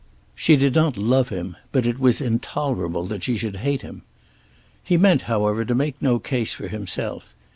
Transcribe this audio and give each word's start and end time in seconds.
She 0.33 0.55
did 0.55 0.73
not 0.73 0.97
love 0.97 1.29
him, 1.29 1.57
but 1.71 1.85
it 1.85 1.99
was 1.99 2.21
intolerable 2.21 3.03
that 3.03 3.21
she 3.23 3.37
should 3.37 3.57
hate 3.57 3.83
him. 3.83 4.01
He 4.83 4.97
meant, 4.97 5.21
however, 5.29 5.63
to 5.63 5.75
make 5.75 5.93
no 6.01 6.17
case 6.17 6.55
for 6.55 6.67
himself. 6.67 7.35